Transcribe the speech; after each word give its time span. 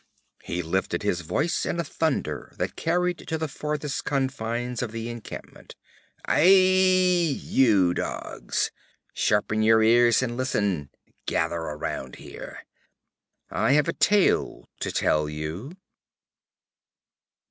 He 0.41 0.63
lifted 0.63 1.03
his 1.03 1.21
voice 1.21 1.63
in 1.63 1.79
a 1.79 1.83
thunder 1.83 2.55
that 2.57 2.75
carried 2.75 3.19
to 3.27 3.37
the 3.37 3.47
farthest 3.47 4.03
confines 4.03 4.81
of 4.81 4.91
the 4.91 5.09
encampment: 5.09 5.75
'Aie, 6.27 7.31
you 7.43 7.93
dogs, 7.93 8.71
sharpen 9.13 9.61
your 9.61 9.83
ears 9.83 10.23
and 10.23 10.35
listen! 10.37 10.89
Gather 11.27 11.57
around 11.59 12.15
here. 12.15 12.65
I 13.51 13.73
have 13.73 13.87
a 13.87 13.93
tale 13.93 14.67
to 14.79 14.91
tell 14.91 15.29
you.' 15.29 15.77